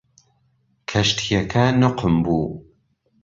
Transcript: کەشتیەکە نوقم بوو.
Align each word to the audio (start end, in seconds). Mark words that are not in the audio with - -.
کەشتیەکە 0.89 1.63
نوقم 1.81 2.15
بوو. 2.23 2.45